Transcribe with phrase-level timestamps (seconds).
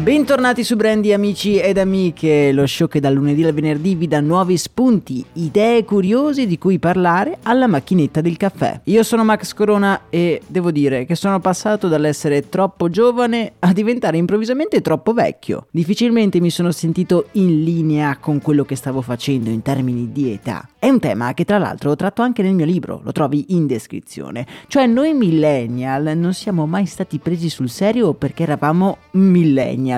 [0.00, 4.20] Bentornati su Brandy amici ed amiche, lo show che dal lunedì al venerdì vi dà
[4.20, 8.80] nuovi spunti, idee curiose di cui parlare alla macchinetta del caffè.
[8.84, 14.16] Io sono Max Corona e devo dire che sono passato dall'essere troppo giovane a diventare
[14.16, 15.66] improvvisamente troppo vecchio.
[15.70, 20.66] Difficilmente mi sono sentito in linea con quello che stavo facendo in termini di età.
[20.78, 24.46] È un tema che tra l'altro tratto anche nel mio libro, lo trovi in descrizione.
[24.66, 29.88] Cioè noi millennial non siamo mai stati presi sul serio perché eravamo millennial.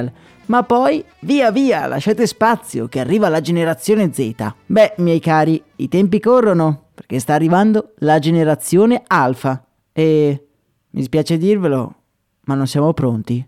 [0.47, 4.35] Ma poi, via via, lasciate spazio che arriva la generazione Z.
[4.67, 9.65] Beh, miei cari, i tempi corrono, perché sta arrivando la generazione Alfa.
[9.93, 10.47] E
[10.91, 11.95] mi spiace dirvelo,
[12.45, 13.47] ma non siamo pronti.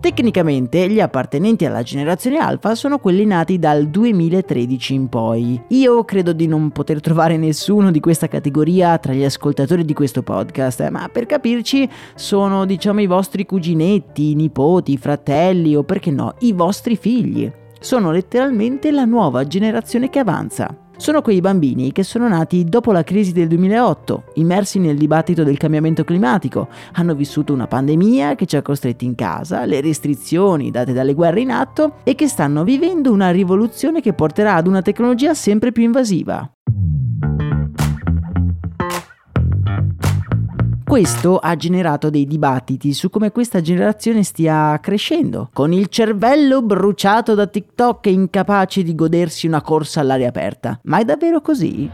[0.00, 5.60] Tecnicamente gli appartenenti alla generazione alfa sono quelli nati dal 2013 in poi.
[5.68, 10.22] Io credo di non poter trovare nessuno di questa categoria tra gli ascoltatori di questo
[10.22, 16.52] podcast, ma per capirci sono diciamo i vostri cuginetti, nipoti, fratelli o perché no, i
[16.52, 17.50] vostri figli.
[17.80, 20.85] Sono letteralmente la nuova generazione che avanza.
[20.98, 25.58] Sono quei bambini che sono nati dopo la crisi del 2008, immersi nel dibattito del
[25.58, 30.94] cambiamento climatico, hanno vissuto una pandemia che ci ha costretti in casa, le restrizioni date
[30.94, 35.34] dalle guerre in atto e che stanno vivendo una rivoluzione che porterà ad una tecnologia
[35.34, 36.50] sempre più invasiva.
[40.86, 47.34] Questo ha generato dei dibattiti su come questa generazione stia crescendo, con il cervello bruciato
[47.34, 50.78] da TikTok e incapace di godersi una corsa all'aria aperta.
[50.84, 51.90] Ma è davvero così?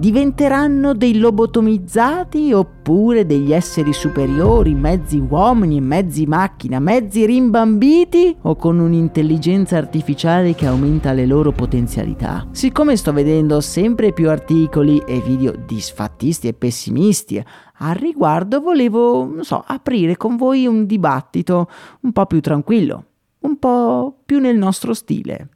[0.00, 8.56] Diventeranno dei lobotomizzati oppure degli esseri superiori, mezzi uomini e mezzi macchina, mezzi rimbambiti o
[8.56, 12.48] con un'intelligenza artificiale che aumenta le loro potenzialità.
[12.50, 17.44] Siccome sto vedendo sempre più articoli e video disfattisti e pessimisti
[17.82, 21.68] al riguardo, volevo, non so, aprire con voi un dibattito
[22.00, 23.04] un po' più tranquillo,
[23.40, 25.48] un po' più nel nostro stile.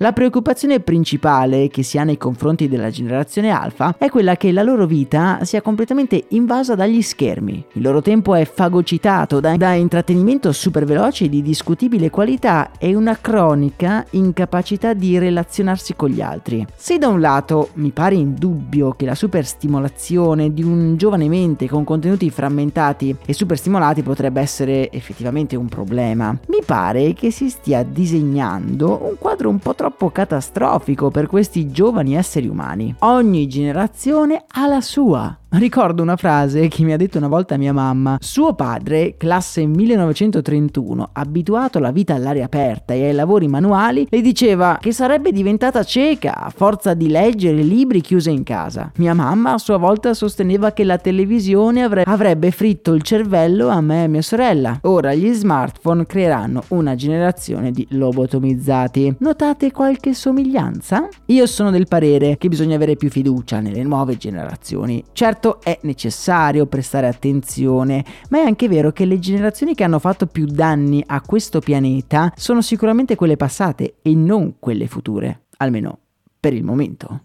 [0.00, 4.62] La preoccupazione principale che si ha nei confronti della generazione alfa è quella che la
[4.62, 7.64] loro vita sia completamente invasa dagli schermi.
[7.72, 13.18] Il loro tempo è fagocitato da, da intrattenimento super veloce di discutibile qualità e una
[13.20, 16.64] cronica incapacità di relazionarsi con gli altri.
[16.76, 21.82] Se da un lato mi pare indubbio che la superstimolazione di un giovane mente con
[21.82, 29.00] contenuti frammentati e superstimolati potrebbe essere effettivamente un problema, mi pare che si stia disegnando
[29.02, 32.94] un quadro un po' troppo catastrofico per questi giovani esseri umani.
[33.00, 35.37] Ogni generazione ha la sua.
[35.50, 38.18] Ricordo una frase che mi ha detto una volta mia mamma.
[38.20, 44.76] Suo padre, classe 1931, abituato alla vita all'aria aperta e ai lavori manuali, le diceva
[44.78, 48.92] che sarebbe diventata cieca a forza di leggere libri chiuse in casa.
[48.96, 53.80] Mia mamma a sua volta sosteneva che la televisione avre- avrebbe fritto il cervello a
[53.80, 54.78] me e mia sorella.
[54.82, 59.16] Ora gli smartphone creeranno una generazione di lobotomizzati.
[59.20, 61.08] Notate qualche somiglianza?
[61.26, 65.02] Io sono del parere che bisogna avere più fiducia nelle nuove generazioni.
[65.10, 70.00] Certo Certo è necessario prestare attenzione, ma è anche vero che le generazioni che hanno
[70.00, 75.98] fatto più danni a questo pianeta sono sicuramente quelle passate e non quelle future, almeno
[76.40, 77.20] per il momento.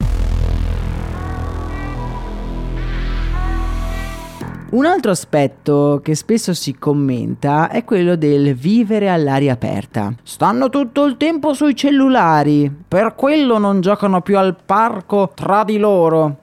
[4.69, 10.13] Un altro aspetto che spesso si commenta è quello del vivere all'aria aperta.
[10.21, 15.79] Stanno tutto il tempo sui cellulari, per quello non giocano più al parco tra di
[15.79, 16.41] loro.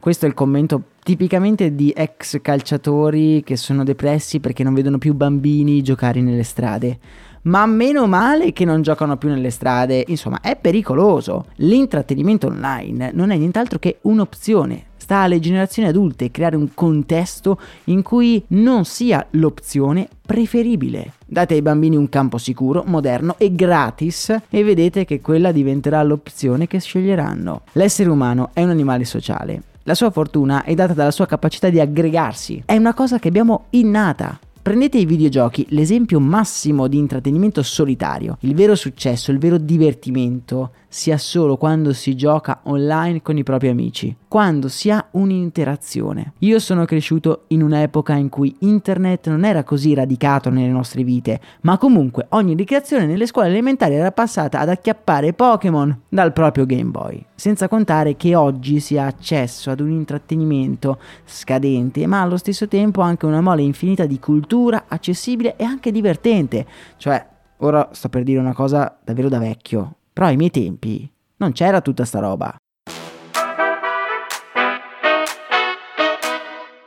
[0.00, 5.14] Questo è il commento tipicamente di ex calciatori che sono depressi perché non vedono più
[5.14, 6.98] bambini giocare nelle strade.
[7.42, 11.46] Ma meno male che non giocano più nelle strade, insomma è pericoloso.
[11.56, 14.90] L'intrattenimento online non è nient'altro che un'opzione.
[14.96, 21.14] Sta alle generazioni adulte creare un contesto in cui non sia l'opzione preferibile.
[21.26, 26.68] Date ai bambini un campo sicuro, moderno e gratis e vedete che quella diventerà l'opzione
[26.68, 27.62] che sceglieranno.
[27.72, 31.80] L'essere umano è un animale sociale la sua fortuna è data dalla sua capacità di
[31.80, 32.62] aggregarsi.
[32.64, 34.38] È una cosa che abbiamo innata.
[34.62, 38.36] Prendete i videogiochi, l'esempio massimo di intrattenimento solitario.
[38.40, 43.42] Il vero successo, il vero divertimento si ha solo quando si gioca online con i
[43.42, 46.34] propri amici, quando si ha un'interazione.
[46.40, 51.40] Io sono cresciuto in un'epoca in cui internet non era così radicato nelle nostre vite,
[51.62, 56.90] ma comunque ogni ricreazione nelle scuole elementari era passata ad acchiappare Pokémon dal proprio Game
[56.90, 57.24] Boy.
[57.34, 63.00] Senza contare che oggi si ha accesso ad un intrattenimento scadente, ma allo stesso tempo
[63.00, 66.66] anche una mole infinita di cultura accessibile e anche divertente.
[66.98, 67.26] Cioè,
[67.60, 71.80] ora sto per dire una cosa davvero da vecchio, però ai miei tempi non c'era
[71.80, 72.54] tutta sta roba.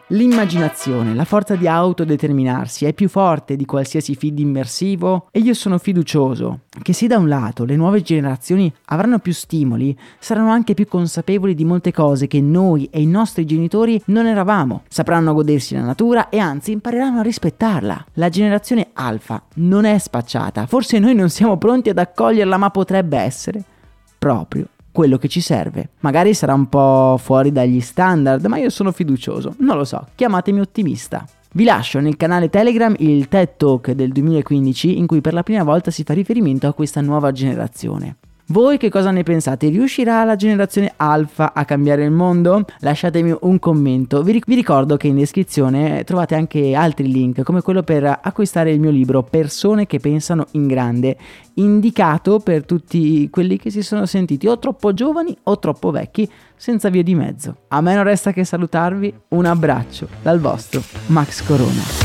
[0.10, 5.80] L'immaginazione, la forza di autodeterminarsi è più forte di qualsiasi feed immersivo e io sono
[5.80, 10.88] fiducioso che se da un lato le nuove generazioni avranno più stimoli, saranno anche più
[10.88, 14.84] consapevoli di molte cose che noi e i nostri genitori non eravamo.
[14.90, 18.06] Sapranno godersi la natura e anzi impareranno a rispettarla.
[18.13, 23.18] La generazione alfa non è spacciata, forse noi non siamo pronti ad accoglierla, ma potrebbe
[23.18, 23.63] essere
[24.19, 25.89] proprio quello che ci serve.
[26.00, 29.56] Magari sarà un po' fuori dagli standard, ma io sono fiducioso.
[29.57, 31.27] Non lo so, chiamatemi ottimista.
[31.51, 35.63] Vi lascio nel canale Telegram il TED Talk del 2015 in cui per la prima
[35.63, 38.15] volta si fa riferimento a questa nuova generazione.
[38.50, 39.69] Voi che cosa ne pensate?
[39.69, 42.63] Riuscirà la generazione alfa a cambiare il mondo?
[42.81, 44.21] Lasciatemi un commento.
[44.21, 48.71] Vi, ric- vi, ricordo che in descrizione trovate anche altri link, come quello per acquistare
[48.71, 51.18] il mio libro Persone che pensano in grande,
[51.56, 56.89] indicato per tutti quelli che si sono sentiti o troppo giovani o troppo vecchi, senza
[56.89, 57.56] via di mezzo.
[57.69, 59.12] A me non resta che salutarvi.
[59.30, 62.05] Un abbraccio dal vostro Max Corona.